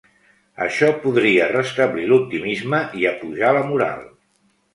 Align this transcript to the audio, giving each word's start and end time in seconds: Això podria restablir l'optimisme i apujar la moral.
Això 0.67 0.87
podria 1.03 1.49
restablir 1.51 2.07
l'optimisme 2.13 2.81
i 3.03 3.07
apujar 3.13 3.53
la 3.61 3.63
moral. 3.71 4.03